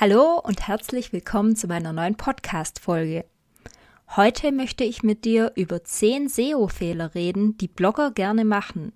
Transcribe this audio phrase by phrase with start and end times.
[0.00, 3.24] Hallo und herzlich willkommen zu meiner neuen Podcast-Folge.
[4.14, 8.92] Heute möchte ich mit dir über 10 SEO-Fehler reden, die Blogger gerne machen.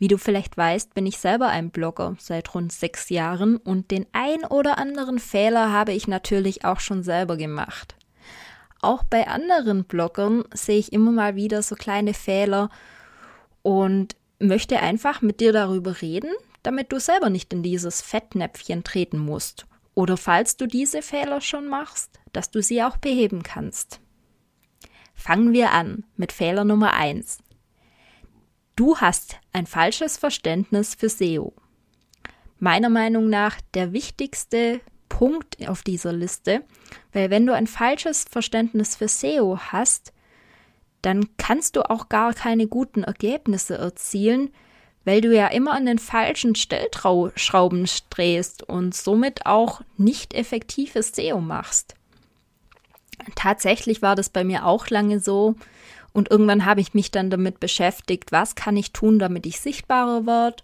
[0.00, 4.06] Wie du vielleicht weißt, bin ich selber ein Blogger seit rund sechs Jahren und den
[4.10, 7.94] ein oder anderen Fehler habe ich natürlich auch schon selber gemacht.
[8.82, 12.70] Auch bei anderen Bloggern sehe ich immer mal wieder so kleine Fehler
[13.62, 16.32] und möchte einfach mit dir darüber reden,
[16.62, 19.66] damit du selber nicht in dieses Fettnäpfchen treten musst.
[19.94, 24.00] Oder falls du diese Fehler schon machst, dass du sie auch beheben kannst.
[25.14, 27.38] Fangen wir an mit Fehler Nummer 1.
[28.76, 31.52] Du hast ein falsches Verständnis für SEO.
[32.58, 36.64] Meiner Meinung nach der wichtigste Punkt auf dieser Liste,
[37.12, 40.14] weil wenn du ein falsches Verständnis für SEO hast,
[41.02, 44.50] dann kannst du auch gar keine guten Ergebnisse erzielen,
[45.04, 51.40] weil du ja immer an den falschen Stellschrauben drehst und somit auch nicht effektives SEO
[51.40, 51.94] machst.
[53.34, 55.54] Tatsächlich war das bei mir auch lange so
[56.12, 60.26] und irgendwann habe ich mich dann damit beschäftigt, was kann ich tun, damit ich sichtbarer
[60.26, 60.62] werde,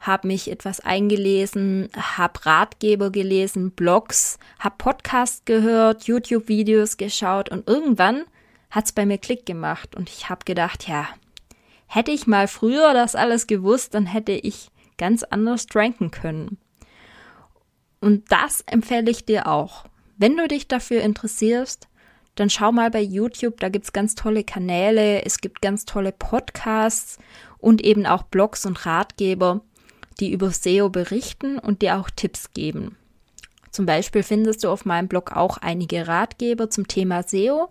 [0.00, 8.24] habe mich etwas eingelesen, habe Ratgeber gelesen, Blogs, habe Podcasts gehört, YouTube-Videos geschaut und irgendwann
[8.70, 11.08] hat es bei mir Klick gemacht und ich habe gedacht, ja,
[11.94, 16.56] Hätte ich mal früher das alles gewusst, dann hätte ich ganz anders ranken können.
[18.00, 19.84] Und das empfehle ich dir auch.
[20.16, 21.88] Wenn du dich dafür interessierst,
[22.34, 27.18] dann schau mal bei YouTube, da gibt's ganz tolle Kanäle, es gibt ganz tolle Podcasts
[27.58, 29.60] und eben auch Blogs und Ratgeber,
[30.18, 32.96] die über SEO berichten und dir auch Tipps geben.
[33.70, 37.68] Zum Beispiel findest du auf meinem Blog auch einige Ratgeber zum Thema SEO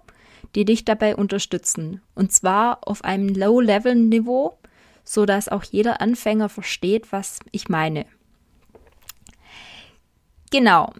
[0.55, 2.01] die dich dabei unterstützen.
[2.15, 4.57] Und zwar auf einem Low-Level-Niveau,
[5.03, 8.05] so dass auch jeder Anfänger versteht, was ich meine.
[10.51, 10.93] Genau.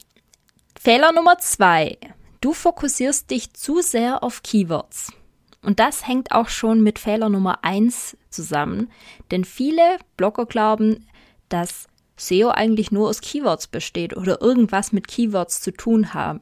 [0.80, 1.98] Fehler Nummer zwei.
[2.40, 5.14] Du fokussierst dich zu sehr auf Keywords.
[5.62, 8.92] Und das hängt auch schon mit Fehler Nummer eins zusammen,
[9.30, 11.08] denn viele Blogger glauben,
[11.50, 11.88] dass
[12.18, 16.42] SEO eigentlich nur aus Keywords besteht oder irgendwas mit Keywords zu tun haben.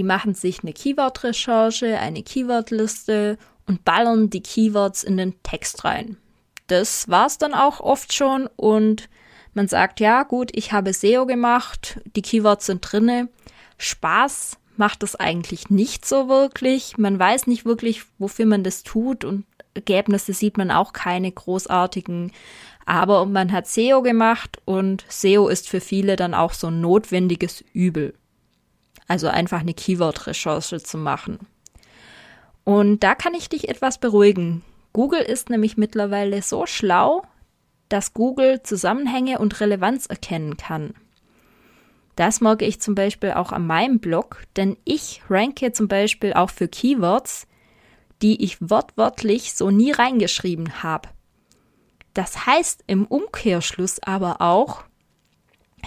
[0.00, 6.16] Die machen sich eine Keyword-Recherche, eine Keyword-Liste und ballern die Keywords in den Text rein.
[6.68, 9.10] Das war's dann auch oft schon und
[9.52, 13.28] man sagt, ja gut, ich habe SEO gemacht, die Keywords sind drinne.
[13.76, 16.96] Spaß macht das eigentlich nicht so wirklich.
[16.96, 19.44] Man weiß nicht wirklich, wofür man das tut und
[19.74, 22.32] Ergebnisse sieht man auch keine großartigen.
[22.86, 27.62] Aber man hat SEO gemacht und SEO ist für viele dann auch so ein notwendiges
[27.74, 28.14] Übel
[29.10, 31.40] also einfach eine Keyword-Recherche zu machen.
[32.62, 34.62] Und da kann ich dich etwas beruhigen.
[34.92, 37.24] Google ist nämlich mittlerweile so schlau,
[37.88, 40.94] dass Google Zusammenhänge und Relevanz erkennen kann.
[42.14, 46.50] Das merke ich zum Beispiel auch an meinem Blog, denn ich ranke zum Beispiel auch
[46.50, 47.48] für Keywords,
[48.22, 51.08] die ich wortwörtlich so nie reingeschrieben habe.
[52.14, 54.84] Das heißt im Umkehrschluss aber auch,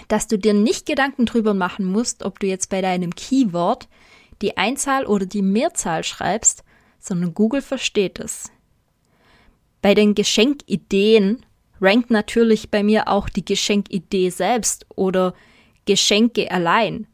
[0.08, 3.88] dass du dir nicht Gedanken drüber machen musst, ob du jetzt bei deinem Keyword
[4.42, 6.64] die Einzahl oder die Mehrzahl schreibst,
[7.00, 8.52] sondern Google versteht es.
[9.82, 11.46] Bei den Geschenkideen
[11.82, 15.34] rankt natürlich bei mir auch die Geschenkidee selbst oder
[15.86, 17.08] Geschenke allein.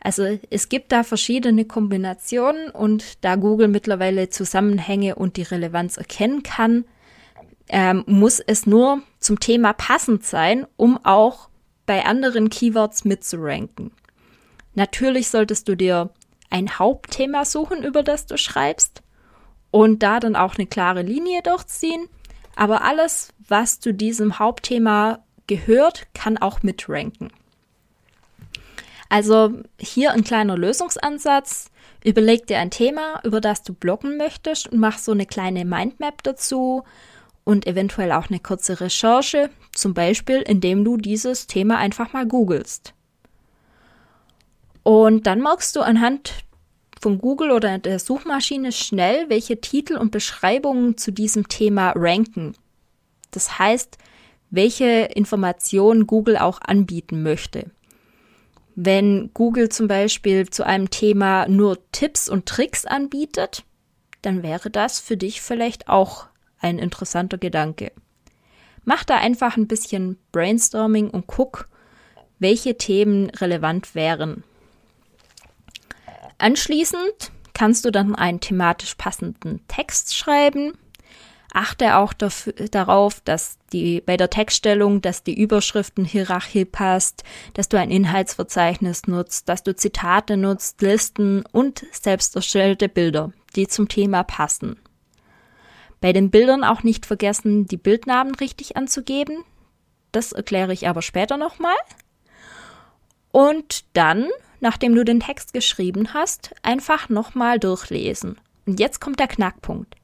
[0.00, 6.42] Also es gibt da verschiedene Kombinationen und da Google mittlerweile Zusammenhänge und die Relevanz erkennen
[6.42, 6.84] kann,
[7.68, 11.48] ähm, muss es nur zum Thema passend sein, um auch
[11.86, 13.90] bei anderen Keywords mitzuranken.
[14.74, 16.10] Natürlich solltest du dir
[16.50, 19.02] ein Hauptthema suchen, über das du schreibst
[19.70, 22.08] und da dann auch eine klare Linie durchziehen.
[22.56, 27.32] Aber alles, was zu diesem Hauptthema gehört, kann auch mitranken.
[29.08, 31.70] Also hier ein kleiner Lösungsansatz.
[32.04, 36.22] Überleg dir ein Thema, über das du bloggen möchtest und mach so eine kleine Mindmap
[36.22, 36.84] dazu
[37.44, 42.94] und eventuell auch eine kurze Recherche, zum Beispiel indem du dieses Thema einfach mal googelst.
[44.82, 46.44] Und dann merkst du anhand
[47.00, 52.54] von Google oder der Suchmaschine schnell, welche Titel und Beschreibungen zu diesem Thema ranken.
[53.30, 53.98] Das heißt,
[54.50, 57.70] welche Informationen Google auch anbieten möchte.
[58.76, 63.64] Wenn Google zum Beispiel zu einem Thema nur Tipps und Tricks anbietet,
[64.22, 66.26] dann wäre das für dich vielleicht auch
[66.58, 67.92] ein interessanter Gedanke.
[68.84, 71.68] Mach da einfach ein bisschen Brainstorming und guck,
[72.38, 74.44] welche Themen relevant wären.
[76.38, 80.72] Anschließend kannst du dann einen thematisch passenden Text schreiben.
[81.52, 87.22] Achte auch dafür, darauf, dass die bei der Textstellung, dass die Überschriftenhierarchie passt,
[87.54, 93.68] dass du ein Inhaltsverzeichnis nutzt, dass du Zitate nutzt, Listen und selbst erstellte Bilder, die
[93.68, 94.76] zum Thema passen.
[96.04, 99.42] Bei den Bildern auch nicht vergessen, die Bildnamen richtig anzugeben.
[100.12, 101.78] Das erkläre ich aber später nochmal.
[103.32, 104.28] Und dann
[104.60, 108.38] nachdem du den Text geschrieben hast, einfach nochmal durchlesen.
[108.66, 109.94] Und jetzt kommt der Knackpunkt.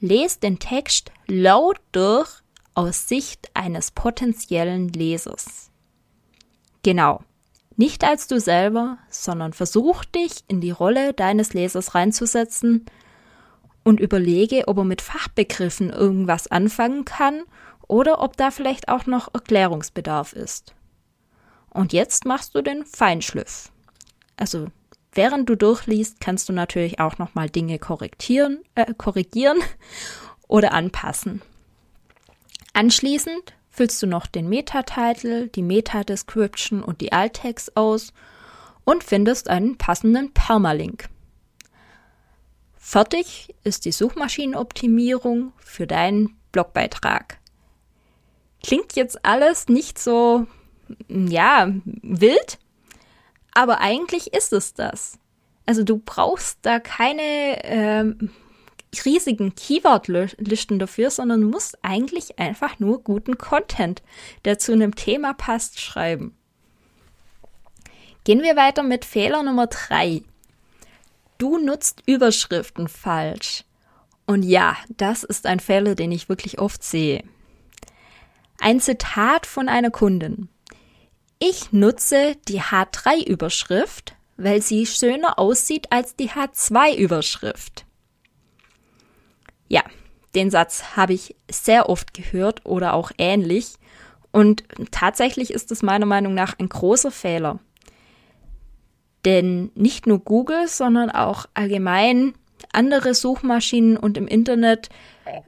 [0.00, 2.28] Lest den Text laut durch
[2.74, 5.70] aus Sicht eines potenziellen Lesers.
[6.82, 7.22] Genau.
[7.76, 12.84] Nicht als du selber, sondern versuch dich in die Rolle deines Lesers reinzusetzen
[13.88, 17.44] und überlege, ob er mit Fachbegriffen irgendwas anfangen kann
[17.86, 20.74] oder ob da vielleicht auch noch Erklärungsbedarf ist.
[21.70, 23.72] Und jetzt machst du den Feinschliff.
[24.36, 24.66] Also
[25.12, 29.56] während du durchliest, kannst du natürlich auch nochmal Dinge korrigieren, äh, korrigieren
[30.48, 31.40] oder anpassen.
[32.74, 38.12] Anschließend füllst du noch den Meta-Title, die Meta-Description und die Alt-Text aus
[38.84, 41.08] und findest einen passenden Permalink.
[42.90, 47.38] Fertig ist die Suchmaschinenoptimierung für deinen Blogbeitrag.
[48.64, 50.46] Klingt jetzt alles nicht so,
[51.06, 52.58] ja, wild,
[53.52, 55.18] aber eigentlich ist es das.
[55.66, 58.30] Also du brauchst da keine ähm,
[59.04, 64.02] riesigen Keyword-Listen dafür, sondern musst eigentlich einfach nur guten Content,
[64.46, 66.34] der zu einem Thema passt, schreiben.
[68.24, 70.22] Gehen wir weiter mit Fehler Nummer drei.
[71.38, 73.64] Du nutzt Überschriften falsch.
[74.26, 77.22] Und ja, das ist ein Fehler, den ich wirklich oft sehe.
[78.60, 80.48] Ein Zitat von einer Kundin.
[81.38, 87.86] Ich nutze die H3-Überschrift, weil sie schöner aussieht als die H2-Überschrift.
[89.68, 89.82] Ja,
[90.34, 93.74] den Satz habe ich sehr oft gehört oder auch ähnlich.
[94.32, 97.60] Und tatsächlich ist es meiner Meinung nach ein großer Fehler.
[99.24, 102.34] Denn nicht nur Google, sondern auch allgemein
[102.72, 104.88] andere Suchmaschinen und im Internet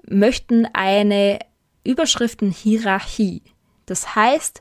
[0.09, 1.39] möchten eine
[1.85, 3.43] Überschriftenhierarchie.
[3.87, 4.61] Das heißt,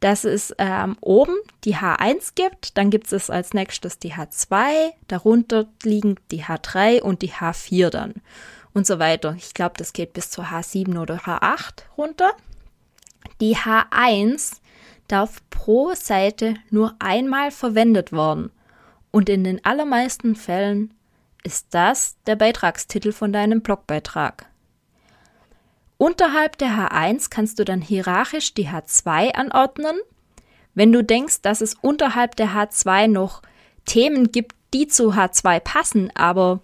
[0.00, 1.34] dass es ähm, oben
[1.64, 7.22] die H1 gibt, dann gibt es als nächstes die H2, darunter liegen die H3 und
[7.22, 8.14] die H4 dann
[8.72, 9.34] und so weiter.
[9.38, 12.32] Ich glaube, das geht bis zur H7 oder H8 runter.
[13.40, 14.60] Die H1
[15.08, 18.50] darf pro Seite nur einmal verwendet werden
[19.10, 20.92] und in den allermeisten Fällen
[21.42, 24.46] ist das der Beitragstitel von deinem Blogbeitrag.
[25.98, 29.96] Unterhalb der H1 kannst du dann hierarchisch die H2 anordnen.
[30.74, 33.40] Wenn du denkst, dass es unterhalb der H2 noch
[33.86, 36.60] Themen gibt, die zu H2 passen, aber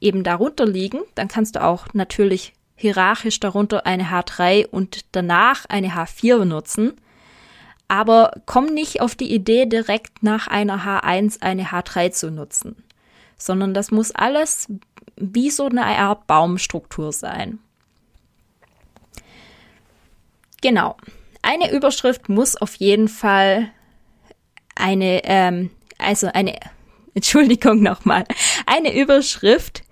[0.00, 5.88] eben darunter liegen, dann kannst du auch natürlich hierarchisch darunter eine H3 und danach eine
[5.88, 6.92] H4 benutzen.
[7.88, 12.84] Aber komm nicht auf die Idee, direkt nach einer H1 eine H3 zu nutzen,
[13.38, 14.68] sondern das muss alles
[15.16, 17.58] wie so eine Art Baumstruktur sein.
[20.60, 20.96] Genau.
[21.42, 23.70] Eine Überschrift muss auf jeden Fall
[24.74, 26.58] eine, ähm, also eine,
[27.14, 28.24] Entschuldigung nochmal,
[28.66, 29.84] eine Überschrift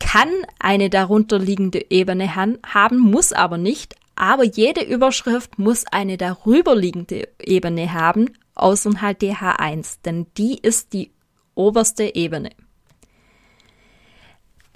[0.00, 0.28] kann
[0.58, 3.96] eine darunterliegende Ebene haben, muss aber nicht.
[4.16, 10.92] Aber jede Überschrift muss eine darüberliegende Ebene haben, außer halt die H1, denn die ist
[10.92, 11.10] die
[11.54, 12.50] oberste Ebene.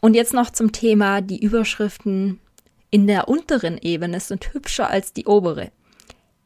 [0.01, 2.41] Und jetzt noch zum Thema die Überschriften
[2.91, 5.71] in der unteren Ebene sind hübscher als die obere.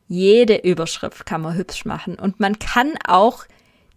[0.08, 3.44] Jede Überschrift kann man hübsch machen und man kann auch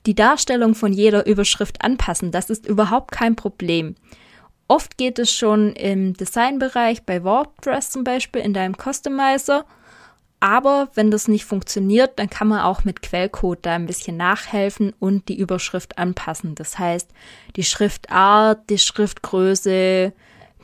[0.06, 2.32] die Darstellung von jeder Überschrift anpassen.
[2.32, 3.96] Das ist überhaupt kein Problem.
[4.68, 9.66] Oft geht es schon im Designbereich bei WordPress zum Beispiel in deinem Customizer.
[10.40, 14.94] Aber wenn das nicht funktioniert, dann kann man auch mit Quellcode da ein bisschen nachhelfen
[15.00, 16.56] und die Überschrift anpassen.
[16.56, 17.10] Das heißt,
[17.56, 20.14] die Schriftart, die Schriftgröße,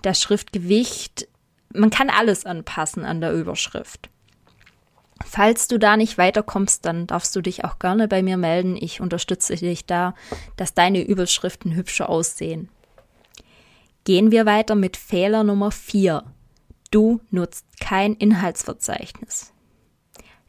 [0.01, 1.27] das Schriftgewicht,
[1.73, 4.09] man kann alles anpassen an der Überschrift.
[5.25, 8.75] Falls du da nicht weiterkommst, dann darfst du dich auch gerne bei mir melden.
[8.75, 10.15] Ich unterstütze dich da,
[10.57, 12.69] dass deine Überschriften hübscher aussehen.
[14.03, 16.23] Gehen wir weiter mit Fehler Nummer 4.
[16.89, 19.53] Du nutzt kein Inhaltsverzeichnis.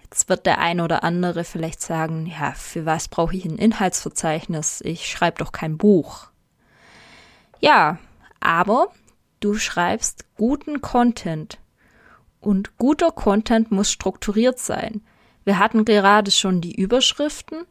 [0.02, 4.80] Jetzt wird der ein oder andere vielleicht sagen, ja, für was brauche ich ein Inhaltsverzeichnis?
[4.82, 6.28] Ich schreibe doch kein Buch.
[7.60, 7.98] Ja,
[8.40, 8.88] aber
[9.40, 11.58] du schreibst guten Content.
[12.40, 15.02] Und guter Content muss strukturiert sein.
[15.44, 17.66] Wir hatten gerade schon die Überschriften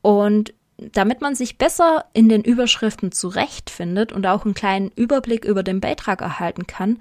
[0.00, 5.62] und damit man sich besser in den Überschriften zurechtfindet und auch einen kleinen Überblick über
[5.62, 7.00] den Beitrag erhalten kann,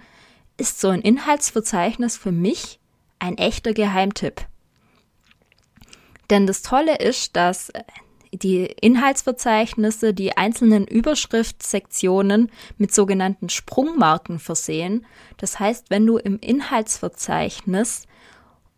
[0.58, 2.80] ist so ein Inhaltsverzeichnis für mich
[3.20, 4.46] ein echter Geheimtipp.
[6.30, 7.72] Denn das Tolle ist, dass
[8.32, 15.06] die Inhaltsverzeichnisse die einzelnen Überschriftssektionen mit sogenannten Sprungmarken versehen.
[15.38, 18.08] Das heißt, wenn du im Inhaltsverzeichnis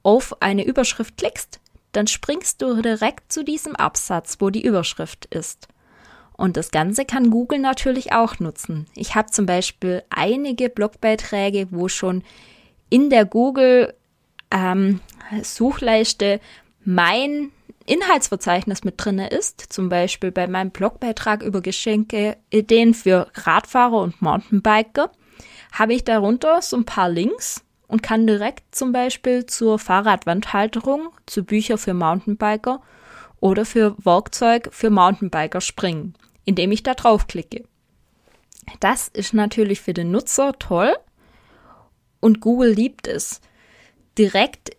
[0.03, 1.59] auf eine Überschrift klickst,
[1.91, 5.67] dann springst du direkt zu diesem Absatz, wo die Überschrift ist.
[6.33, 8.85] Und das Ganze kann Google natürlich auch nutzen.
[8.95, 12.23] Ich habe zum Beispiel einige Blogbeiträge, wo schon
[12.89, 13.95] in der Google
[14.51, 15.01] ähm,
[15.41, 16.39] Suchleiste
[16.85, 17.51] mein
[17.87, 24.21] Inhaltsverzeichnis mit drinne ist, zum Beispiel bei meinem Blogbeitrag über Geschenke, Ideen für Radfahrer und
[24.21, 25.11] Mountainbiker,
[25.71, 31.43] habe ich darunter so ein paar Links und kann direkt zum Beispiel zur Fahrradwandhalterung, zu
[31.43, 32.81] Bücher für Mountainbiker
[33.39, 36.15] oder für Werkzeug für Mountainbiker springen,
[36.45, 37.63] indem ich da draufklicke.
[38.79, 40.93] Das ist natürlich für den Nutzer toll
[42.19, 43.41] und Google liebt es,
[44.17, 44.71] direkt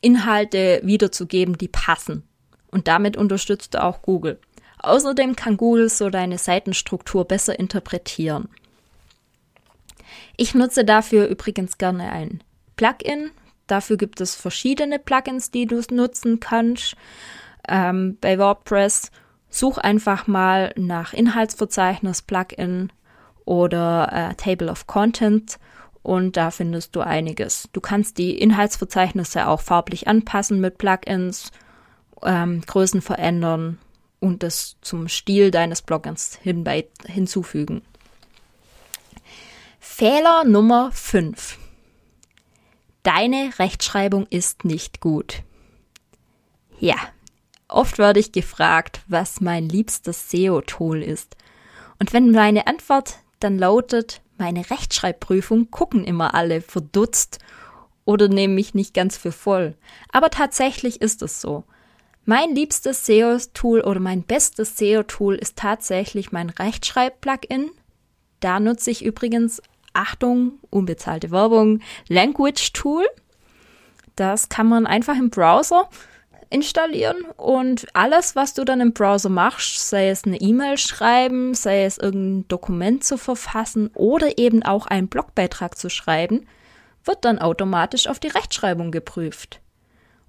[0.00, 2.28] Inhalte wiederzugeben, die passen.
[2.70, 4.38] Und damit unterstützt auch Google.
[4.78, 8.48] Außerdem kann Google so deine Seitenstruktur besser interpretieren.
[10.36, 12.42] Ich nutze dafür übrigens gerne ein
[12.76, 13.30] Plugin.
[13.66, 16.96] Dafür gibt es verschiedene Plugins, die du nutzen kannst.
[17.68, 19.10] Ähm, bei WordPress
[19.48, 22.92] such einfach mal nach Inhaltsverzeichnis Plugin
[23.44, 25.58] oder äh, Table of Content
[26.04, 27.68] und da findest du einiges.
[27.72, 31.50] Du kannst die Inhaltsverzeichnisse auch farblich anpassen mit Plugins,
[32.22, 33.78] ähm, Größen verändern
[34.20, 35.82] und das zum Stil deines
[36.42, 37.82] hinbei hinzufügen.
[39.96, 41.56] Fehler Nummer 5.
[43.04, 45.44] Deine Rechtschreibung ist nicht gut.
[46.80, 46.96] Ja,
[47.68, 51.36] oft werde ich gefragt, was mein liebstes SEO-Tool ist.
[52.00, 57.38] Und wenn meine Antwort dann lautet, meine Rechtschreibprüfung gucken immer alle verdutzt
[58.04, 59.76] oder nehmen mich nicht ganz für voll.
[60.10, 61.62] Aber tatsächlich ist es so.
[62.24, 67.70] Mein liebstes SEO-Tool oder mein bestes SEO-Tool ist tatsächlich mein Rechtschreib-Plugin.
[68.40, 69.62] Da nutze ich übrigens,
[69.94, 73.06] Achtung, unbezahlte Werbung, Language Tool.
[74.16, 75.88] Das kann man einfach im Browser
[76.50, 81.84] installieren und alles, was du dann im Browser machst, sei es eine E-Mail schreiben, sei
[81.84, 86.46] es irgendein Dokument zu verfassen oder eben auch einen Blogbeitrag zu schreiben,
[87.04, 89.60] wird dann automatisch auf die Rechtschreibung geprüft.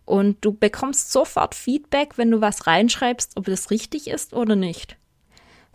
[0.05, 4.97] Und du bekommst sofort Feedback, wenn du was reinschreibst, ob das richtig ist oder nicht.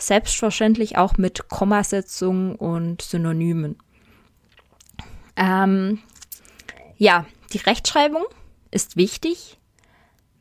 [0.01, 3.77] Selbstverständlich auch mit Kommasetzung und Synonymen.
[5.37, 6.01] Ähm,
[6.97, 8.25] ja, die Rechtschreibung
[8.71, 9.59] ist wichtig,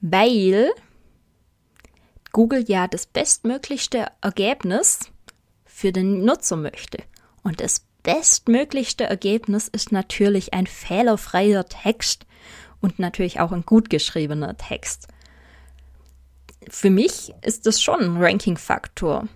[0.01, 0.71] weil
[2.31, 5.11] Google ja das bestmöglichste Ergebnis
[5.65, 7.03] für den Nutzer möchte.
[7.43, 12.25] Und das bestmöglichste Ergebnis ist natürlich ein fehlerfreier Text
[12.81, 15.07] und natürlich auch ein gut geschriebener Text.
[16.69, 19.27] Für mich ist das schon ein Ranking-Faktor.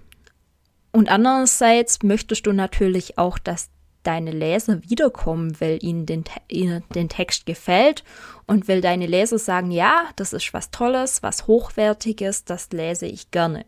[0.94, 3.70] Und andererseits möchtest du natürlich auch, dass
[4.04, 8.04] deine Leser wiederkommen, weil ihnen den, ihnen den Text gefällt
[8.46, 13.32] und weil deine Leser sagen, ja, das ist was Tolles, was Hochwertiges, das lese ich
[13.32, 13.66] gerne.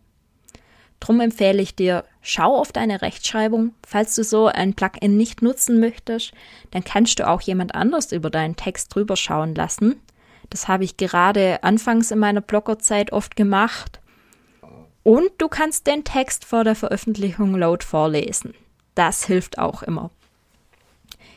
[0.99, 3.73] Drum empfehle ich dir, schau auf deine Rechtschreibung.
[3.85, 6.31] Falls du so ein Plugin nicht nutzen möchtest,
[6.71, 9.99] dann kannst du auch jemand anders über deinen Text drüber schauen lassen.
[10.49, 13.99] Das habe ich gerade anfangs in meiner Bloggerzeit oft gemacht.
[15.05, 18.55] Und du kannst den Text vor der Veröffentlichung laut vorlesen.
[18.95, 20.09] Das hilft auch immer.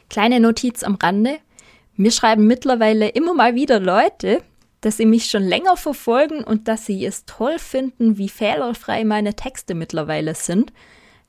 [0.09, 1.39] Kleine Notiz am Rande.
[1.95, 4.43] Mir schreiben mittlerweile immer mal wieder Leute,
[4.81, 9.35] dass sie mich schon länger verfolgen und dass sie es toll finden, wie fehlerfrei meine
[9.35, 10.73] Texte mittlerweile sind,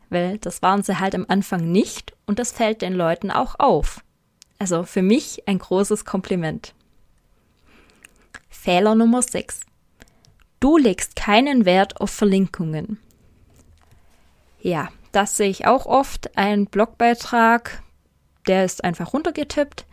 [0.09, 3.99] weil das waren sie halt am Anfang nicht und das fällt den Leuten auch auf.
[4.59, 6.73] Also für mich ein großes Kompliment.
[8.49, 9.59] Fehler Nummer 6.
[10.59, 12.99] Du legst keinen Wert auf Verlinkungen.
[14.61, 16.37] Ja, das sehe ich auch oft.
[16.37, 17.81] Ein Blogbeitrag
[18.49, 19.85] der ist einfach runtergetippt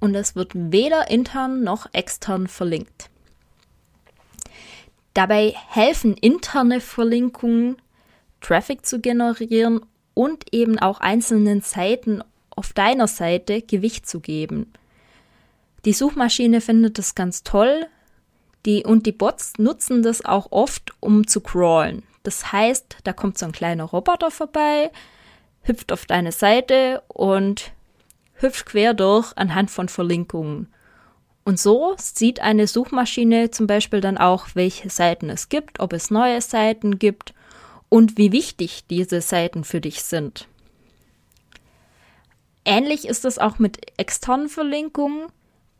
[0.00, 3.08] und es wird weder intern noch extern verlinkt.
[5.14, 7.76] Dabei helfen interne Verlinkungen,
[8.40, 9.80] Traffic zu generieren
[10.12, 14.72] und eben auch einzelnen Seiten auf deiner Seite Gewicht zu geben.
[15.84, 17.86] Die Suchmaschine findet das ganz toll.
[18.66, 22.02] Die, und die Bots nutzen das auch oft, um zu crawlen.
[22.22, 24.90] Das heißt, da kommt so ein kleiner Roboter vorbei,
[25.62, 27.72] hüpft auf deine Seite und
[28.34, 30.72] hüpft quer durch anhand von Verlinkungen.
[31.44, 36.10] Und so sieht eine Suchmaschine zum Beispiel dann auch, welche Seiten es gibt, ob es
[36.10, 37.34] neue Seiten gibt
[37.90, 40.48] und wie wichtig diese Seiten für dich sind.
[42.64, 45.26] Ähnlich ist es auch mit externen Verlinkungen.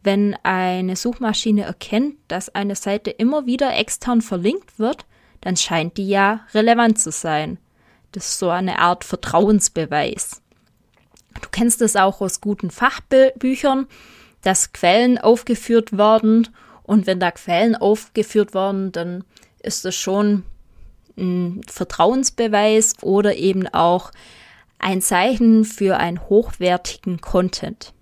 [0.05, 5.07] Wenn eine Suchmaschine erkennt, dass eine Seite immer wieder extern verlinkt wird,
[5.41, 7.57] dann scheint die ja relevant zu sein.
[8.13, 10.43] Das ist so eine Art Vertrauensbeweis.
[11.41, 13.87] Du kennst es auch aus guten Fachbüchern,
[14.43, 16.49] dass Quellen aufgeführt werden.
[16.83, 19.25] Und wenn da Quellen aufgeführt werden, dann
[19.63, 20.45] ist das schon
[21.17, 24.11] ein Vertrauensbeweis oder eben auch
[24.79, 27.95] ein Zeichen für einen hochwertigen Content.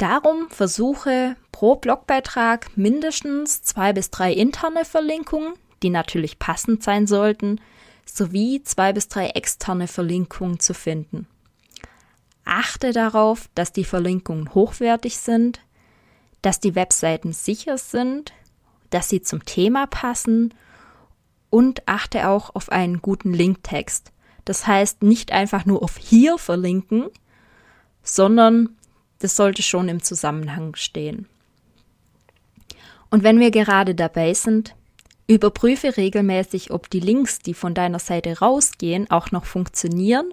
[0.00, 5.52] Darum versuche pro Blogbeitrag mindestens zwei bis drei interne Verlinkungen,
[5.82, 7.60] die natürlich passend sein sollten,
[8.06, 11.26] sowie zwei bis drei externe Verlinkungen zu finden.
[12.46, 15.60] Achte darauf, dass die Verlinkungen hochwertig sind,
[16.40, 18.32] dass die Webseiten sicher sind,
[18.88, 20.54] dass sie zum Thema passen
[21.50, 24.12] und achte auch auf einen guten Linktext.
[24.46, 27.10] Das heißt, nicht einfach nur auf hier verlinken,
[28.02, 28.78] sondern
[29.20, 31.26] das sollte schon im Zusammenhang stehen.
[33.10, 34.74] Und wenn wir gerade dabei sind,
[35.26, 40.32] überprüfe regelmäßig, ob die Links, die von deiner Seite rausgehen, auch noch funktionieren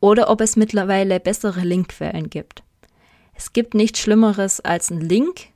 [0.00, 2.62] oder ob es mittlerweile bessere Linkquellen gibt.
[3.34, 5.48] Es gibt nichts Schlimmeres als ein Link,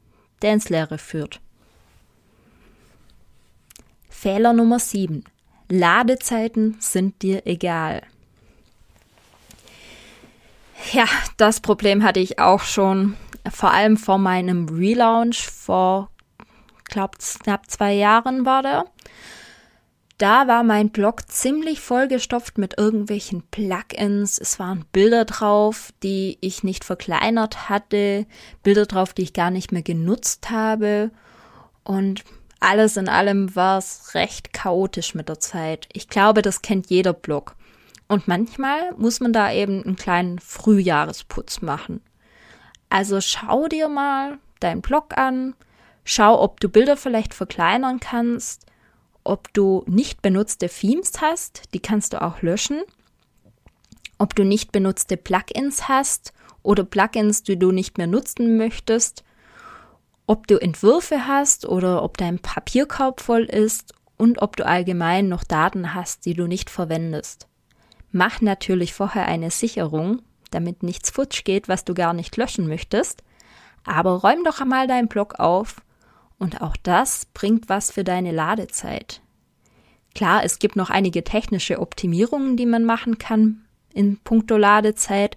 [0.42, 1.40] der ins Leere führt.
[4.08, 5.24] Fehler Nummer 7.
[5.68, 8.02] Ladezeiten sind dir egal.
[10.92, 13.16] Ja, das Problem hatte ich auch schon,
[13.50, 16.10] vor allem vor meinem Relaunch vor,
[16.84, 18.84] glaube knapp zwei Jahren war der.
[20.18, 24.38] Da war mein Blog ziemlich vollgestopft mit irgendwelchen Plugins.
[24.38, 28.26] Es waren Bilder drauf, die ich nicht verkleinert hatte,
[28.62, 31.10] Bilder drauf, die ich gar nicht mehr genutzt habe.
[31.82, 32.22] Und
[32.60, 35.88] alles in allem war es recht chaotisch mit der Zeit.
[35.92, 37.56] Ich glaube, das kennt jeder Blog.
[38.14, 42.00] Und manchmal muss man da eben einen kleinen Frühjahresputz machen.
[42.88, 45.56] Also schau dir mal deinen Blog an,
[46.04, 48.66] schau, ob du Bilder vielleicht verkleinern kannst,
[49.24, 52.82] ob du nicht benutzte Themes hast, die kannst du auch löschen,
[54.18, 59.24] ob du nicht benutzte Plugins hast oder Plugins, die du nicht mehr nutzen möchtest,
[60.28, 65.42] ob du Entwürfe hast oder ob dein Papierkorb voll ist und ob du allgemein noch
[65.42, 67.48] Daten hast, die du nicht verwendest.
[68.16, 70.22] Mach natürlich vorher eine Sicherung,
[70.52, 73.24] damit nichts futsch geht, was du gar nicht löschen möchtest.
[73.84, 75.82] Aber räum doch einmal deinen Blog auf
[76.38, 79.20] und auch das bringt was für deine Ladezeit.
[80.14, 85.36] Klar, es gibt noch einige technische Optimierungen, die man machen kann in puncto Ladezeit,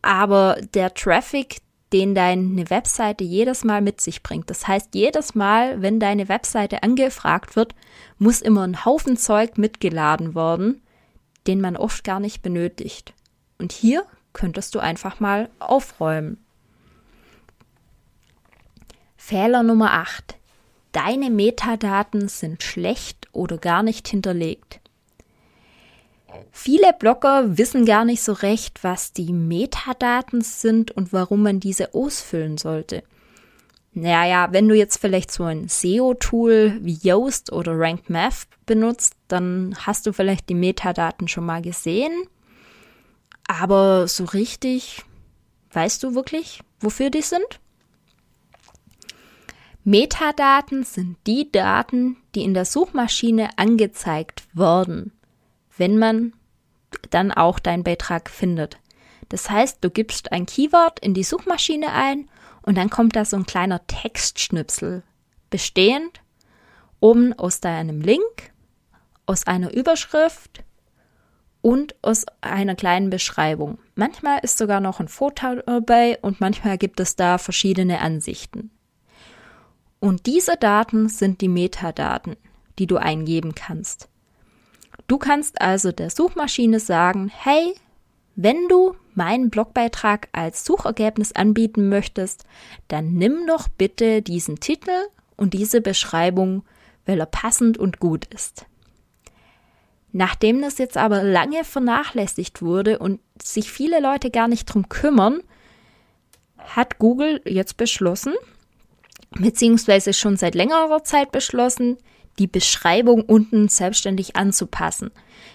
[0.00, 1.56] aber der Traffic,
[1.92, 4.48] den deine Webseite jedes Mal mit sich bringt.
[4.48, 7.74] Das heißt, jedes Mal, wenn deine Webseite angefragt wird,
[8.16, 10.82] muss immer ein Haufen Zeug mitgeladen worden,
[11.46, 13.14] den man oft gar nicht benötigt.
[13.58, 16.38] Und hier könntest du einfach mal aufräumen.
[19.16, 20.36] Fehler Nummer 8.
[20.92, 24.80] Deine Metadaten sind schlecht oder gar nicht hinterlegt.
[26.52, 31.94] Viele Blogger wissen gar nicht so recht, was die Metadaten sind und warum man diese
[31.94, 33.02] ausfüllen sollte.
[33.92, 39.74] Naja, wenn du jetzt vielleicht so ein SEO-Tool wie Yoast oder Ranked Math benutzt, dann
[39.80, 42.12] hast du vielleicht die Metadaten schon mal gesehen.
[43.48, 45.02] Aber so richtig,
[45.72, 47.60] weißt du wirklich, wofür die sind?
[49.82, 55.10] Metadaten sind die Daten, die in der Suchmaschine angezeigt werden,
[55.76, 56.32] wenn man
[57.10, 58.78] dann auch deinen Beitrag findet.
[59.30, 62.28] Das heißt, du gibst ein Keyword in die Suchmaschine ein
[62.62, 65.02] und dann kommt da so ein kleiner Textschnipsel,
[65.50, 66.20] bestehend
[67.00, 68.52] oben aus deinem Link,
[69.26, 70.62] aus einer Überschrift
[71.62, 73.78] und aus einer kleinen Beschreibung.
[73.94, 78.70] Manchmal ist sogar noch ein Foto dabei und manchmal gibt es da verschiedene Ansichten.
[79.98, 82.36] Und diese Daten sind die Metadaten,
[82.78, 84.08] die du eingeben kannst.
[85.06, 87.74] Du kannst also der Suchmaschine sagen, hey,
[88.36, 92.44] wenn du meinen Blogbeitrag als Suchergebnis anbieten möchtest,
[92.88, 96.62] dann nimm doch bitte diesen Titel und diese Beschreibung,
[97.06, 98.66] weil er passend und gut ist.
[100.12, 105.40] Nachdem das jetzt aber lange vernachlässigt wurde und sich viele Leute gar nicht drum kümmern,
[106.58, 108.34] hat Google jetzt beschlossen,
[109.30, 111.96] beziehungsweise schon seit längerer Zeit beschlossen,
[112.38, 115.10] die Beschreibung unten selbstständig anzupassen.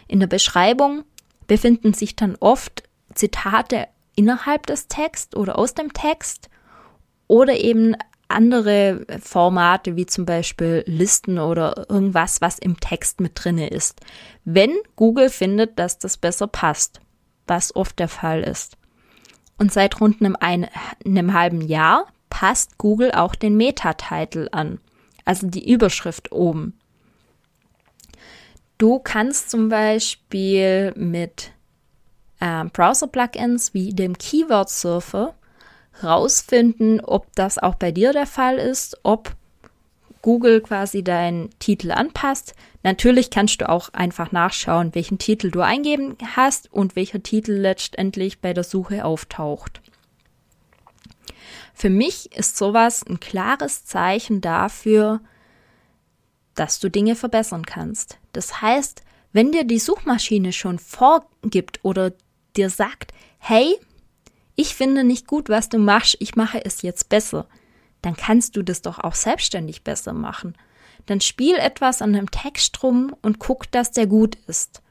[0.07, 1.03] In der Beschreibung
[1.47, 6.49] befinden sich dann oft Zitate innerhalb des Texts oder aus dem Text
[7.27, 7.95] oder eben
[8.27, 14.01] andere Formate wie zum Beispiel Listen oder irgendwas, was im Text mit drinne ist.
[14.43, 17.01] Wenn Google findet, dass das besser passt,
[17.47, 18.77] was oft der Fall ist.
[19.57, 20.67] Und seit rund einem, ein,
[21.05, 24.79] einem halben Jahr passt Google auch den Meta-Titel an,
[25.23, 26.77] also die Überschrift oben.
[28.77, 31.51] Du kannst zum Beispiel mit
[32.39, 35.33] äh, Browser-Plugins wie dem Keyword Surfer
[36.03, 39.33] rausfinden, ob das auch bei dir der Fall ist, ob
[40.21, 42.55] Google quasi deinen Titel anpasst.
[42.83, 48.39] Natürlich kannst du auch einfach nachschauen, welchen Titel du eingeben hast und welcher Titel letztendlich
[48.41, 49.81] bei der Suche auftaucht.
[51.73, 55.21] Für mich ist sowas ein klares Zeichen dafür,
[56.55, 58.17] dass du Dinge verbessern kannst.
[58.33, 59.01] Das heißt,
[59.33, 62.13] wenn dir die Suchmaschine schon vorgibt oder
[62.55, 63.75] dir sagt, hey,
[64.55, 67.47] ich finde nicht gut, was du machst, ich mache es jetzt besser,
[68.01, 70.55] dann kannst du das doch auch selbstständig besser machen.
[71.05, 74.81] Dann spiel etwas an dem Text rum und guck, dass der gut ist.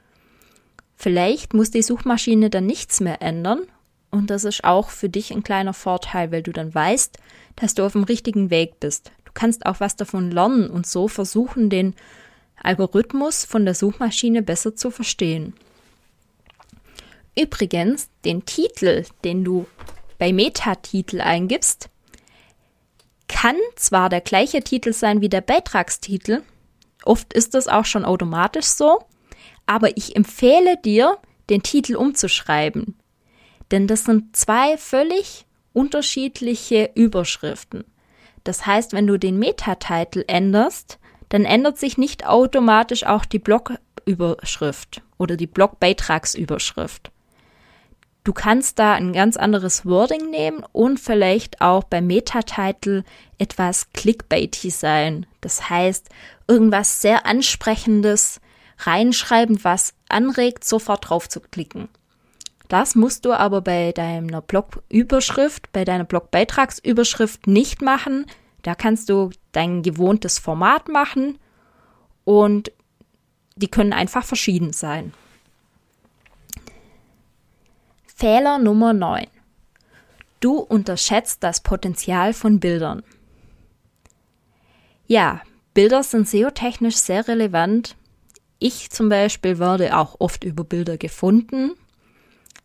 [0.97, 3.63] Vielleicht muss die Suchmaschine dann nichts mehr ändern
[4.11, 7.19] und das ist auch für dich ein kleiner Vorteil, weil du dann weißt,
[7.57, 9.11] dass du auf dem richtigen Weg bist.
[9.35, 11.95] Kannst auch was davon lernen und so versuchen, den
[12.63, 15.55] Algorithmus von der Suchmaschine besser zu verstehen.
[17.37, 19.67] Übrigens, den Titel, den du
[20.19, 21.91] bei Metatitel eingibst,
[23.27, 26.43] kann zwar der gleiche Titel sein wie der Beitragstitel,
[27.05, 29.01] oft ist das auch schon automatisch so,
[29.67, 31.19] aber ich empfehle dir,
[31.51, 32.97] den Titel umzuschreiben.
[33.71, 37.85] Denn das sind zwei völlig unterschiedliche Überschriften.
[38.45, 40.99] Das heißt, wenn du den Metatitel änderst,
[41.31, 47.11] dann ändert sich nicht automatisch auch die Blogüberschrift oder die Blogbeitragsüberschrift.
[48.23, 53.05] Du kannst da ein ganz anderes Wording nehmen und vielleicht auch beim Metatitel
[53.37, 55.27] etwas clickbaity sein.
[55.43, 56.09] Das heißt,
[56.49, 58.41] irgendwas sehr ansprechendes
[58.79, 61.89] reinschreiben, was anregt, sofort drauf zu klicken.
[62.69, 68.27] Das musst du aber bei deiner Blogüberschrift, bei deiner Blogbeitragsüberschrift nicht machen.
[68.63, 71.39] Da kannst du dein gewohntes Format machen
[72.25, 72.73] und
[73.57, 75.13] die können einfach verschieden sein.
[78.07, 79.27] Fehler Nummer 9.
[80.41, 83.03] Du unterschätzt das Potenzial von Bildern.
[85.07, 85.43] Ja,
[85.75, 87.97] Bilder sind SEO-technisch sehr relevant.
[88.59, 91.73] Ich zum Beispiel werde auch oft über Bilder gefunden.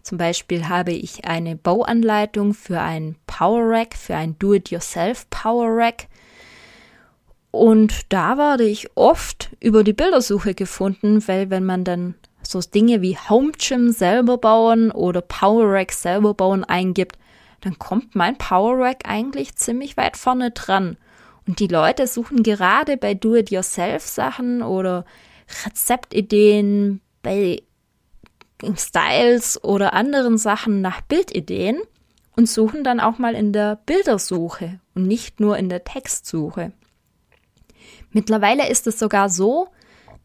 [0.10, 6.08] Zum Beispiel habe ich eine Bauanleitung für ein Power Rack, für ein Do-it-yourself Power Rack.
[7.52, 13.04] Und da werde ich oft über die Bildersuche gefunden, weil wenn man dann so Dinge
[13.04, 17.20] wie Home Gym selber bauen oder Power Rack selber bauen eingibt,
[17.62, 20.98] dann kommt mein Power Rack eigentlich ziemlich weit vorne dran.
[21.46, 25.06] Und die Leute suchen gerade bei Do-it-yourself-Sachen oder
[25.68, 27.62] Rezeptideen, bei
[28.76, 31.82] Styles oder anderen Sachen nach Bildideen
[32.36, 36.72] und suchen dann auch mal in der Bildersuche und nicht nur in der Textsuche.
[38.12, 39.68] Mittlerweile ist es sogar so,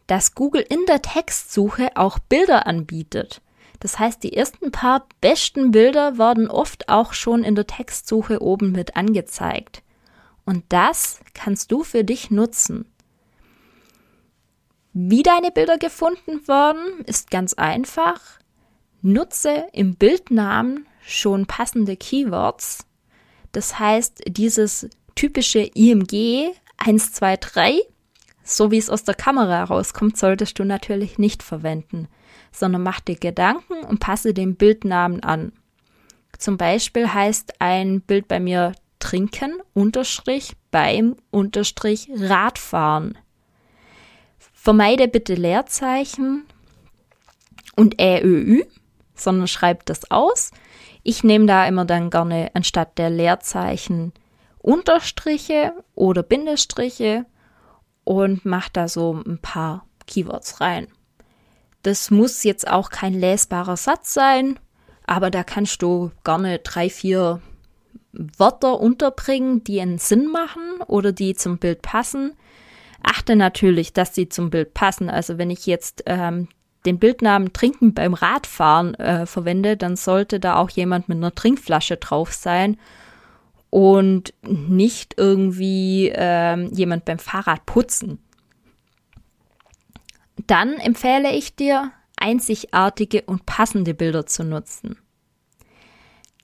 [0.06, 3.40] dass Google in der Textsuche auch Bilder anbietet.
[3.80, 8.72] Das heißt, die ersten paar besten Bilder werden oft auch schon in der Textsuche oben
[8.72, 9.82] mit angezeigt.
[10.46, 12.86] Und das kannst du für dich nutzen.
[14.94, 18.20] Wie deine Bilder gefunden werden, ist ganz einfach.
[19.02, 22.86] Nutze im Bildnamen schon passende Keywords.
[23.52, 27.82] Das heißt, dieses typische IMG 123
[28.44, 32.08] so wie es aus der Kamera herauskommt, solltest du natürlich nicht verwenden,
[32.52, 35.52] sondern mach dir Gedanken und passe den Bildnamen an.
[36.38, 43.18] Zum Beispiel heißt ein Bild bei mir trinken unterstrich beim unterstrich Radfahren.
[44.64, 46.44] Vermeide bitte Leerzeichen
[47.76, 48.64] und ÄÖÜ,
[49.14, 50.52] sondern schreib das aus.
[51.02, 54.14] Ich nehme da immer dann gerne anstatt der Leerzeichen
[54.56, 57.26] Unterstriche oder Bindestriche
[58.04, 60.86] und mache da so ein paar Keywords rein.
[61.82, 64.58] Das muss jetzt auch kein lesbarer Satz sein,
[65.06, 67.42] aber da kannst du gerne drei, vier
[68.12, 72.32] Wörter unterbringen, die einen Sinn machen oder die zum Bild passen.
[73.04, 75.10] Achte natürlich, dass sie zum Bild passen.
[75.10, 76.48] Also wenn ich jetzt ähm,
[76.86, 81.96] den Bildnamen Trinken beim Radfahren äh, verwende, dann sollte da auch jemand mit einer Trinkflasche
[81.96, 82.78] drauf sein
[83.70, 88.18] und nicht irgendwie ähm, jemand beim Fahrrad putzen.
[90.46, 94.96] Dann empfehle ich dir, einzigartige und passende Bilder zu nutzen.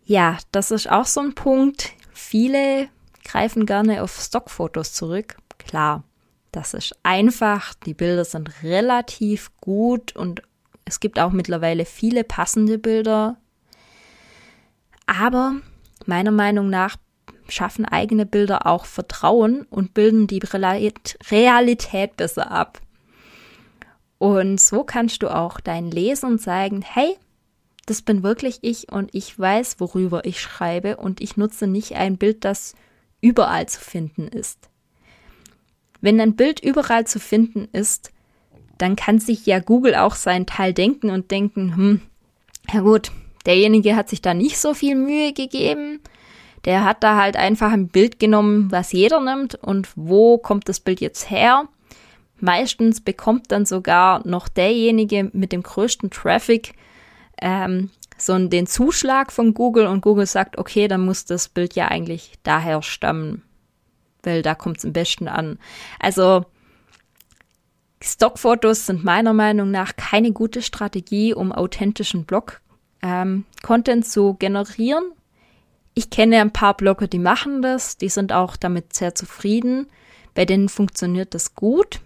[0.05, 1.93] Ja, das ist auch so ein Punkt.
[2.13, 2.89] Viele
[3.25, 5.37] greifen gerne auf Stockfotos zurück.
[5.59, 6.03] Klar,
[6.53, 7.75] das ist einfach.
[7.75, 10.43] Die Bilder sind relativ gut und
[10.85, 13.37] es gibt auch mittlerweile viele passende Bilder.
[15.07, 15.57] Aber
[16.07, 16.97] meiner Meinung nach
[17.49, 22.81] schaffen eigene Bilder auch Vertrauen und bilden die Realität besser ab.
[24.19, 27.17] Und so kannst du auch deinen Lesern zeigen, hey,
[27.87, 32.19] das bin wirklich ich und ich weiß, worüber ich schreibe und ich nutze nicht ein
[32.19, 32.75] Bild, das
[33.21, 34.70] überall zu finden ist.
[36.01, 38.13] Wenn ein Bild überall zu finden ist,
[38.79, 42.01] dann kann sich ja Google auch seinen Teil denken und denken, hm,
[42.73, 43.13] ja gut,
[43.47, 46.01] derjenige hat sich da nicht so viel Mühe gegeben,
[46.65, 49.55] der hat da halt einfach ein Bild genommen, was jeder nimmt.
[49.55, 51.69] Und wo kommt das Bild jetzt her?
[52.39, 56.73] Meistens bekommt dann sogar noch derjenige mit dem größten Traffic
[57.41, 59.87] ähm, so den Zuschlag von Google.
[59.87, 63.43] Und Google sagt, okay, dann muss das Bild ja eigentlich daher stammen,
[64.23, 65.59] weil da kommt es am besten an.
[65.99, 66.45] Also
[68.03, 75.13] Stockfotos sind meiner Meinung nach keine gute Strategie, um authentischen Blog-Content ähm, zu generieren
[75.95, 79.89] ich kenne ein paar Blogger, die machen das, die sind auch damit sehr zufrieden.
[80.35, 82.01] Bei denen funktioniert das gut.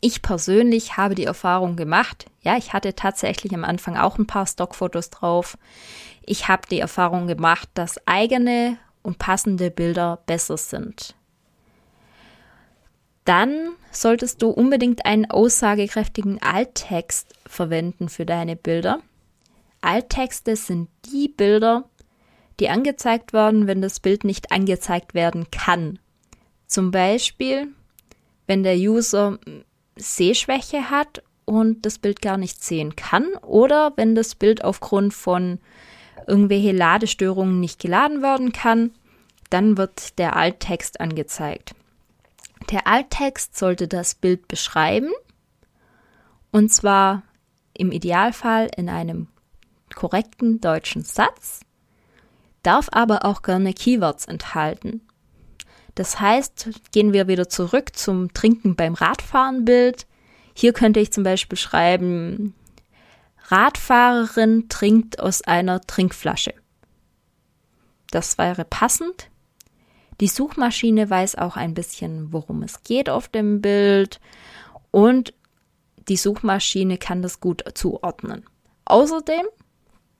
[0.00, 4.46] Ich persönlich habe die Erfahrung gemacht, ja, ich hatte tatsächlich am Anfang auch ein paar
[4.46, 5.56] Stockfotos drauf.
[6.24, 11.14] Ich habe die Erfahrung gemacht, dass eigene und passende Bilder besser sind.
[13.24, 19.00] Dann solltest du unbedingt einen aussagekräftigen Alttext verwenden für deine Bilder.
[19.80, 21.88] Alttexte sind die Bilder,
[22.58, 25.98] die angezeigt werden, wenn das Bild nicht angezeigt werden kann.
[26.66, 27.68] Zum Beispiel,
[28.46, 29.38] wenn der User
[29.96, 35.58] Sehschwäche hat und das Bild gar nicht sehen kann oder wenn das Bild aufgrund von
[36.26, 38.92] irgendwelche Ladestörungen nicht geladen werden kann,
[39.50, 41.74] dann wird der Alttext angezeigt.
[42.70, 45.10] Der Alttext sollte das Bild beschreiben
[46.50, 47.22] und zwar
[47.74, 49.28] im Idealfall in einem
[49.94, 51.60] korrekten deutschen Satz
[52.66, 55.00] darf aber auch gerne Keywords enthalten.
[55.94, 60.06] Das heißt, gehen wir wieder zurück zum Trinken beim Radfahren-Bild.
[60.52, 62.54] Hier könnte ich zum Beispiel schreiben,
[63.48, 66.54] Radfahrerin trinkt aus einer Trinkflasche.
[68.10, 69.30] Das wäre passend.
[70.20, 74.20] Die Suchmaschine weiß auch ein bisschen, worum es geht auf dem Bild
[74.90, 75.34] und
[76.08, 78.44] die Suchmaschine kann das gut zuordnen.
[78.84, 79.44] Außerdem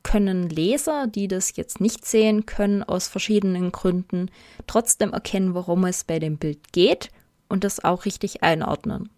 [0.02, 4.30] können Leser, die das jetzt nicht sehen können, aus verschiedenen Gründen
[4.66, 7.10] trotzdem erkennen, worum es bei dem Bild geht
[7.48, 9.10] und das auch richtig einordnen.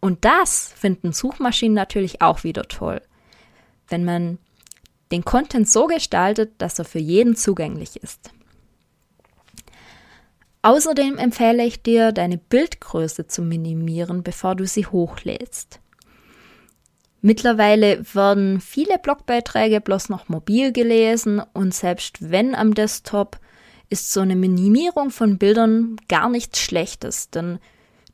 [0.00, 3.02] Und das finden Suchmaschinen natürlich auch wieder toll,
[3.88, 4.38] wenn man
[5.12, 8.30] den Content so gestaltet, dass er für jeden zugänglich ist.
[10.62, 15.80] Außerdem empfehle ich dir, deine Bildgröße zu minimieren, bevor du sie hochlädst.
[17.20, 23.38] Mittlerweile werden viele Blogbeiträge bloß noch mobil gelesen und selbst wenn am Desktop
[23.90, 27.58] ist so eine Minimierung von Bildern gar nichts Schlechtes, denn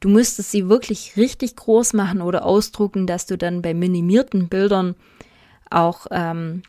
[0.01, 4.95] du müsstest sie wirklich richtig groß machen oder ausdrucken, dass du dann bei minimierten Bildern
[5.71, 6.63] auch ähm,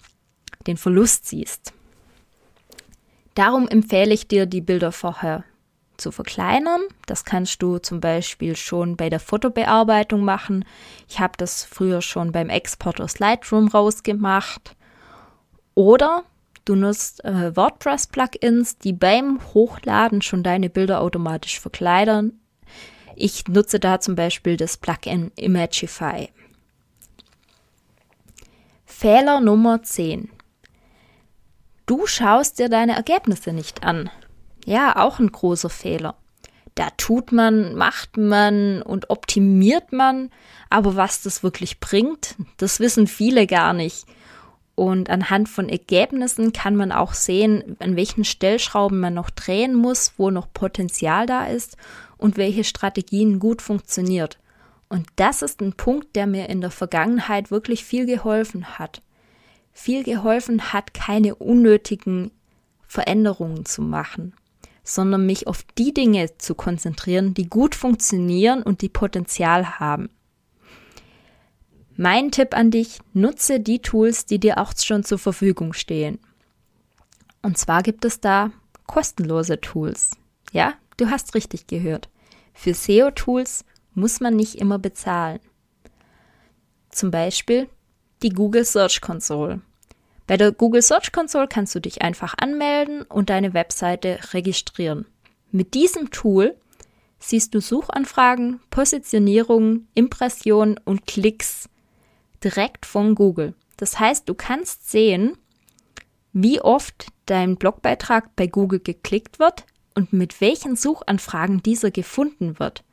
[0.67, 1.73] den Verlust siehst.
[3.35, 5.43] Darum empfehle ich dir, die Bilder vorher
[5.97, 6.81] zu verkleinern.
[7.05, 10.65] Das kannst du zum Beispiel schon bei der Fotobearbeitung machen.
[11.07, 14.75] Ich habe das früher schon beim Export aus Lightroom rausgemacht.
[15.73, 16.23] Oder
[16.65, 22.39] du nutzt äh, WordPress-Plugins, die beim Hochladen schon deine Bilder automatisch verkleinern.
[23.15, 26.29] Ich nutze da zum Beispiel das Plugin Imagify.
[28.85, 30.29] Fehler Nummer 10.
[31.85, 34.09] Du schaust dir deine Ergebnisse nicht an.
[34.65, 36.15] Ja, auch ein großer Fehler.
[36.73, 40.31] Da tut man, macht man und optimiert man,
[40.69, 44.05] aber was das wirklich bringt, das wissen viele gar nicht.
[44.73, 50.13] Und anhand von Ergebnissen kann man auch sehen, an welchen Stellschrauben man noch drehen muss,
[50.17, 51.77] wo noch Potenzial da ist
[52.17, 54.37] und welche Strategien gut funktioniert.
[54.89, 59.01] Und das ist ein Punkt, der mir in der Vergangenheit wirklich viel geholfen hat.
[59.71, 62.31] Viel geholfen hat, keine unnötigen
[62.85, 64.33] Veränderungen zu machen
[64.85, 70.09] sondern mich auf die Dinge zu konzentrieren, die gut funktionieren und die Potenzial haben.
[71.97, 76.19] Mein Tipp an dich, nutze die Tools, die dir auch schon zur Verfügung stehen.
[77.41, 78.51] Und zwar gibt es da
[78.85, 80.11] kostenlose Tools.
[80.51, 82.09] Ja, du hast richtig gehört.
[82.53, 85.39] Für SEO-Tools muss man nicht immer bezahlen.
[86.89, 87.69] Zum Beispiel
[88.21, 89.61] die Google Search Console.
[90.27, 95.05] Bei der Google Search Console kannst du dich einfach anmelden und deine Webseite registrieren.
[95.51, 96.55] Mit diesem Tool
[97.19, 101.69] siehst du Suchanfragen, Positionierungen, Impressionen und Klicks
[102.43, 103.53] direkt von Google.
[103.77, 105.37] Das heißt, du kannst sehen,
[106.33, 112.83] wie oft dein Blogbeitrag bei Google geklickt wird und mit welchen Suchanfragen dieser gefunden wird.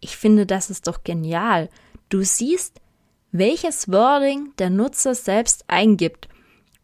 [0.00, 1.68] Ich finde, das ist doch genial.
[2.08, 2.80] Du siehst,
[3.30, 6.28] welches Wording der Nutzer selbst eingibt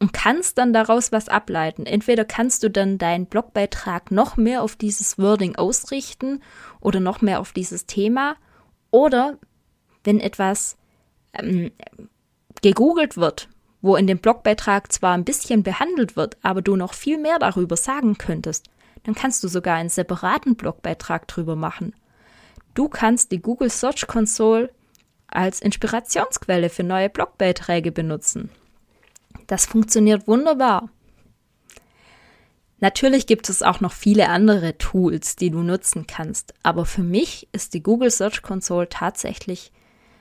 [0.03, 1.87] und kannst dann daraus was ableiten.
[1.87, 6.43] Entweder kannst du dann deinen Blogbeitrag noch mehr auf dieses Wording ausrichten
[6.81, 8.35] oder noch mehr auf dieses Thema
[8.91, 9.38] oder
[10.03, 10.77] wenn etwas
[11.35, 11.71] ähm,
[12.62, 13.49] gegoogelt wird,
[13.81, 17.77] wo in dem Blogbeitrag zwar ein bisschen behandelt wird, aber du noch viel mehr darüber
[17.77, 18.67] sagen könntest,
[19.05, 21.95] dann kannst du sogar einen separaten Blogbeitrag drüber machen.
[22.75, 24.69] Du kannst die Google Search Console
[25.29, 28.51] als Inspirationsquelle für neue Blogbeiträge benutzen.
[29.53, 30.88] Das funktioniert wunderbar.
[32.81, 37.49] Natürlich gibt es auch noch viele andere Tools, die du nutzen kannst, aber für mich
[37.53, 39.71] ist die Google Search Console tatsächlich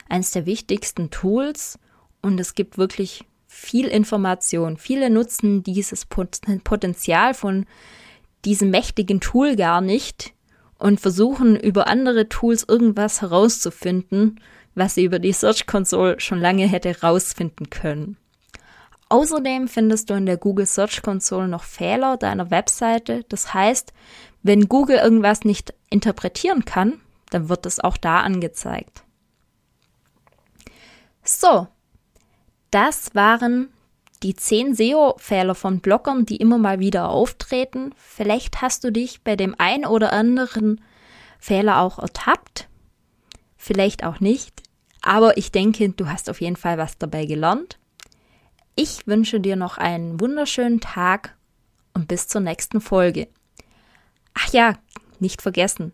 [0.09, 1.79] eines der wichtigsten Tools
[2.21, 4.75] und es gibt wirklich viel Information.
[4.75, 7.67] Viele nutzen dieses Potenzial von
[8.43, 10.33] diesem mächtigen Tool gar nicht
[10.77, 14.41] und versuchen über andere Tools irgendwas herauszufinden,
[14.75, 18.17] was sie über die Search Console schon lange hätte herausfinden können.
[19.11, 23.25] Außerdem findest du in der Google Search Console noch Fehler deiner Webseite.
[23.27, 23.91] Das heißt,
[24.41, 29.03] wenn Google irgendwas nicht interpretieren kann, dann wird es auch da angezeigt.
[31.25, 31.67] So,
[32.71, 33.67] das waren
[34.23, 37.93] die zehn SEO-Fehler von Bloggern, die immer mal wieder auftreten.
[37.97, 40.79] Vielleicht hast du dich bei dem einen oder anderen
[41.37, 42.69] Fehler auch ertappt,
[43.57, 44.63] vielleicht auch nicht.
[45.01, 47.77] Aber ich denke, du hast auf jeden Fall was dabei gelernt.
[48.75, 51.35] Ich wünsche dir noch einen wunderschönen Tag
[51.93, 53.27] und bis zur nächsten Folge.
[54.33, 54.77] Ach ja,
[55.19, 55.91] nicht vergessen.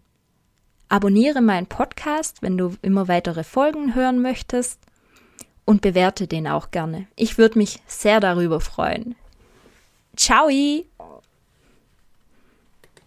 [0.90, 4.80] Abonniere meinen Podcast, wenn du immer weitere Folgen hören möchtest
[5.66, 7.08] und bewerte den auch gerne.
[7.16, 9.16] Ich würde mich sehr darüber freuen.
[10.16, 10.50] Ciao!